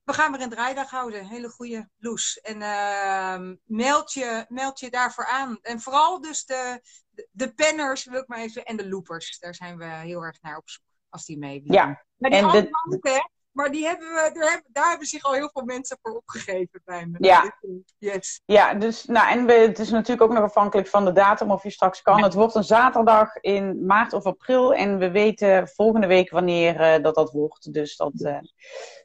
[0.03, 1.27] we gaan weer een draaidag houden.
[1.27, 2.39] Hele goede loes.
[2.39, 5.59] En uh, meld, je, meld je daarvoor aan.
[5.61, 9.39] En vooral dus de, de, de penners, wil ik maar even, en de loopers.
[9.39, 12.05] Daar zijn we heel erg naar op zoek als die mee Ja.
[12.17, 12.69] Maar die en de...
[12.93, 13.19] ook, hè?
[13.53, 16.81] Maar die hebben we, daar, hebben, daar hebben zich al heel veel mensen voor opgegeven
[16.85, 17.17] bij me.
[17.19, 17.57] Ja,
[17.97, 18.41] yes.
[18.45, 21.63] ja dus, nou, en we, het is natuurlijk ook nog afhankelijk van de datum of
[21.63, 22.17] je straks kan.
[22.17, 22.23] Ja.
[22.23, 24.73] Het wordt een zaterdag in maart of april.
[24.73, 27.73] En we weten volgende week wanneer uh, dat dat wordt.
[27.73, 28.37] Dus dat, uh,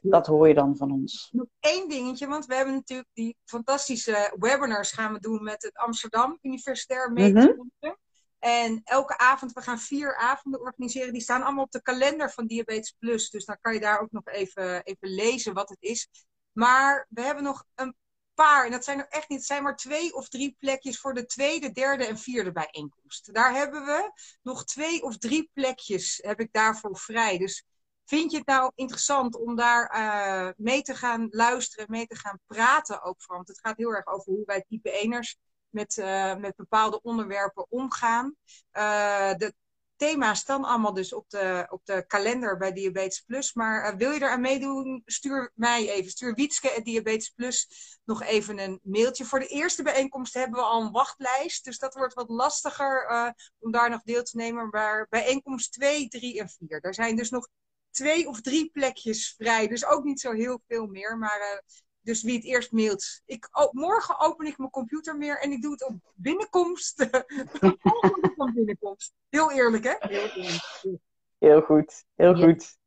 [0.01, 1.29] dat hoor je dan van ons.
[1.31, 5.77] Nog één dingetje, want we hebben natuurlijk die fantastische webinars gaan we doen met het
[5.77, 7.97] Amsterdam Universitair Medisch mm -hmm.
[8.39, 11.13] En elke avond, we gaan vier avonden organiseren.
[11.13, 13.29] Die staan allemaal op de kalender van Diabetes Plus.
[13.29, 16.07] Dus dan kan je daar ook nog even, even lezen wat het is.
[16.51, 17.95] Maar we hebben nog een
[18.33, 21.13] paar, en dat zijn er echt niet, het zijn maar twee of drie plekjes voor
[21.13, 23.33] de tweede, derde en vierde bijeenkomst.
[23.33, 27.37] Daar hebben we nog twee of drie plekjes, heb ik daarvoor vrij.
[27.37, 27.65] Dus
[28.05, 32.39] vind je het nou interessant om daar uh, mee te gaan luisteren, mee te gaan
[32.45, 33.25] praten ook?
[33.25, 37.65] Want het gaat heel erg over hoe wij type 1ers met, uh, met bepaalde onderwerpen
[37.69, 38.35] omgaan.
[38.73, 39.53] Uh, de
[39.95, 43.53] thema's staan allemaal dus op de, op de kalender bij Diabetes Plus.
[43.53, 46.11] Maar uh, wil je eraan meedoen, stuur mij even.
[46.11, 47.67] Stuur Wietske at Diabetes Plus
[48.03, 49.25] nog even een mailtje.
[49.25, 51.63] Voor de eerste bijeenkomst hebben we al een wachtlijst.
[51.63, 54.69] Dus dat wordt wat lastiger om daar nog deel te nemen.
[54.69, 56.81] Maar bijeenkomst 2, 3 en 4.
[56.81, 57.47] Daar zijn dus nog
[57.91, 59.67] twee of drie plekjes vrij.
[59.67, 61.17] Dus ook niet zo heel veel meer.
[61.17, 61.63] Maar
[62.01, 63.21] dus wie het eerst mailt.
[63.25, 67.07] Ik, oh, morgen open ik mijn computer meer en ik doe het op binnenkomst.
[68.37, 69.13] van binnenkomst.
[69.29, 69.95] Heel eerlijk, hè?
[69.99, 70.99] Heel, eerlijk.
[71.37, 72.45] heel goed, heel ja.
[72.45, 72.77] goed.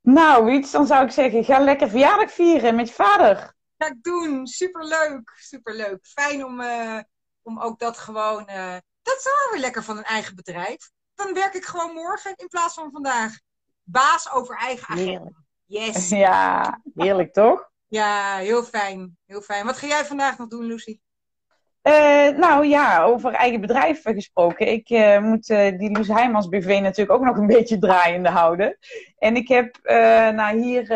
[0.00, 3.54] Nou, Wiets, dan zou ik zeggen, ga lekker verjaardag vieren met je vader.
[3.78, 4.46] Ga ik doen.
[4.46, 6.06] Superleuk, superleuk.
[6.06, 7.00] Fijn om, uh,
[7.42, 8.50] om ook dat gewoon...
[8.50, 10.90] Uh, dat is wel weer lekker van een eigen bedrijf.
[11.14, 13.38] Dan werk ik gewoon morgen in plaats van vandaag.
[13.82, 15.43] Baas over eigen agenda.
[15.74, 16.08] Yes.
[16.26, 17.70] Ja, heerlijk toch?
[17.88, 19.16] Ja, heel fijn.
[19.26, 19.66] Heel fijn.
[19.66, 20.98] Wat ga jij vandaag nog doen, Lucy?
[21.82, 24.68] Uh, nou ja, over eigen bedrijf gesproken.
[24.68, 28.78] Ik uh, moet uh, die Loes Heijmans BV natuurlijk ook nog een beetje draaiende houden.
[29.18, 29.78] En ik heb
[30.34, 30.86] nou, hier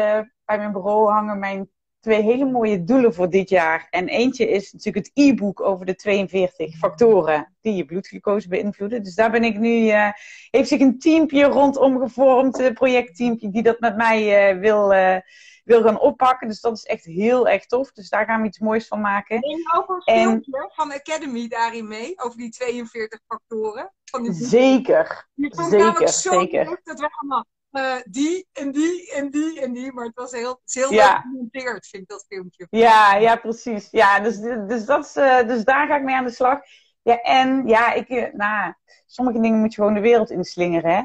[0.44, 3.86] bij mijn bureau hangen mijn twee hele mooie doelen voor dit jaar.
[3.90, 9.02] En eentje is natuurlijk het e-book over de 42 factoren die je bloedglucose beïnvloeden.
[9.02, 10.10] Dus daar ben ik nu, uh,
[10.50, 15.16] heeft zich een teampje rondom gevormd, een projectteampje, die dat met mij uh, wil, uh,
[15.64, 16.48] wil gaan oppakken.
[16.48, 17.92] Dus dat is echt heel erg tof.
[17.92, 19.48] Dus daar gaan we iets moois van maken.
[19.48, 22.12] Je ook een En- filmpje van Academy daarin mee?
[22.16, 23.92] Over die 42 factoren?
[24.04, 25.28] Van die Zeker.
[25.36, 26.64] Zeker, zeker.
[26.64, 29.92] leuk dat we allemaal eh, die en die en die en die.
[29.92, 31.20] Maar het was heel, het heel Ja.
[31.20, 32.66] gemonteerd, vind ik dat filmpje.
[32.70, 33.90] Ja, ja, precies.
[33.90, 36.60] Ja, dus, dus, dat is, eh, dus daar ga ik mee aan de slag.
[37.02, 38.74] Ja, en ja, ik, eh, nou,
[39.06, 40.90] sommige dingen moet je gewoon de wereld inslingeren.
[40.90, 41.02] Hè.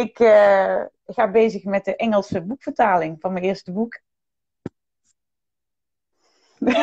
[0.00, 4.00] Ik eh, ga bezig met de Engelse boekvertaling van mijn eerste boek.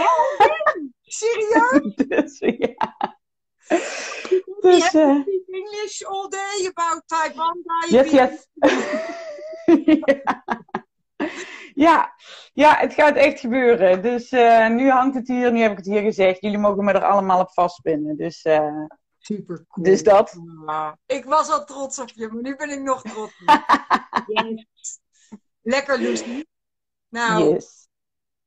[1.01, 1.95] Serieus?
[1.95, 2.95] dus ja.
[4.59, 7.63] Dus, speak English all day about Taiwan.
[7.89, 8.47] yes, yes.
[9.85, 10.43] ja.
[11.73, 12.15] ja.
[12.53, 14.01] Ja, het gaat echt gebeuren.
[14.01, 16.41] Dus eh, nu hangt het hier, nu heb ik het hier gezegd.
[16.41, 18.17] Jullie mogen me er allemaal op vastbinden.
[18.17, 18.85] Dus, eh,
[19.19, 19.85] Super cool.
[19.85, 20.39] dus dat.
[20.65, 20.97] Ja.
[21.05, 23.33] Ik was al trots op je, maar nu ben ik nog trots.
[24.25, 24.65] Yes.
[25.73, 26.43] Lekker, Lucy.
[27.09, 27.87] Nou, Yes.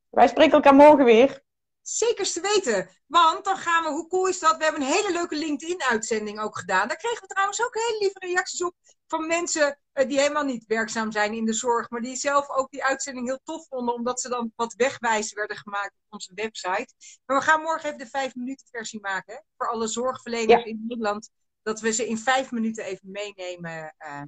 [0.09, 1.43] Wij spreken elkaar morgen weer.
[1.81, 2.89] Zeker te weten.
[3.07, 4.57] Want dan gaan we, hoe cool is dat?
[4.57, 6.87] We hebben een hele leuke LinkedIn-uitzending ook gedaan.
[6.87, 8.75] Daar kregen we trouwens ook hele lieve reacties op
[9.07, 11.89] van mensen eh, die helemaal niet werkzaam zijn in de zorg.
[11.89, 15.57] Maar die zelf ook die uitzending heel tof vonden, omdat ze dan wat wegwijzen werden
[15.57, 16.93] gemaakt op onze website.
[17.25, 19.33] Maar we gaan morgen even de vijf minuten versie maken.
[19.33, 20.69] Hè, voor alle zorgverleners Ja.
[20.69, 21.29] in Nederland.
[21.61, 23.95] Dat we ze in vijf minuten even meenemen.
[23.97, 24.21] eh,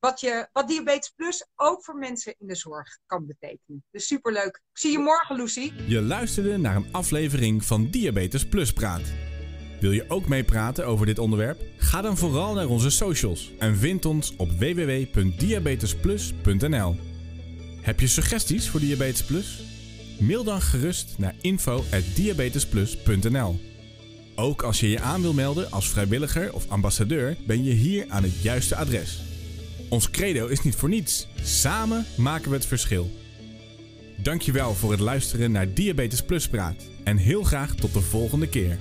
[0.00, 3.84] wat, je, wat Diabetes Plus ook voor mensen in de zorg kan betekenen.
[3.90, 4.62] Dus superleuk.
[4.72, 5.72] Ik zie je morgen, Lucy.
[5.86, 9.12] Je luisterde naar een aflevering van Diabetes Plus Praat.
[9.80, 11.60] Wil je ook meepraten over dit onderwerp?
[11.76, 16.96] Ga dan vooral naar onze socials en vind ons op www.diabetesplus.nl.
[17.80, 19.64] Heb je suggesties voor Diabetes Plus?
[20.20, 23.60] Mail dan gerust naar info@diabetesplus.nl.
[24.34, 28.22] Ook als je je aan wil melden als vrijwilliger of ambassadeur, ben je hier aan
[28.22, 29.35] het juiste adres.
[29.88, 31.28] Ons credo is niet voor niets.
[31.42, 33.10] Samen maken we het verschil.
[34.16, 36.84] Dankjewel voor het luisteren naar Diabetes Plus Praat.
[37.04, 38.78] En heel graag tot de volgende keer.